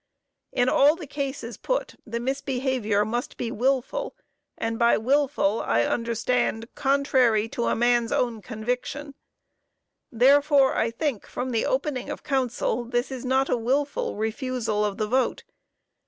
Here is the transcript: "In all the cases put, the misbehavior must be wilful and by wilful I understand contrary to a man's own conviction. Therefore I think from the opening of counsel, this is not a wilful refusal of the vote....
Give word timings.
"In 0.51 0.67
all 0.67 0.95
the 0.95 1.05
cases 1.05 1.57
put, 1.57 1.93
the 2.07 2.19
misbehavior 2.19 3.05
must 3.05 3.37
be 3.37 3.51
wilful 3.51 4.15
and 4.57 4.79
by 4.79 4.97
wilful 4.97 5.61
I 5.61 5.83
understand 5.83 6.73
contrary 6.73 7.47
to 7.49 7.65
a 7.67 7.75
man's 7.75 8.11
own 8.11 8.41
conviction. 8.41 9.13
Therefore 10.11 10.75
I 10.75 10.89
think 10.89 11.27
from 11.27 11.51
the 11.51 11.67
opening 11.67 12.09
of 12.09 12.23
counsel, 12.23 12.83
this 12.83 13.11
is 13.11 13.23
not 13.25 13.47
a 13.47 13.55
wilful 13.57 14.15
refusal 14.15 14.83
of 14.83 14.97
the 14.97 15.07
vote.... 15.07 15.43